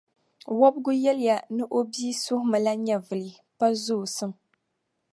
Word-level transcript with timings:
Wɔbigu 0.59 0.91
yɛliya 1.03 1.37
ni 1.55 1.63
o 1.77 1.79
bia 1.91 2.11
suhimila 2.23 2.71
nyɛvili, 2.85 3.31
pa 3.57 3.65
zoosim. 3.83 4.31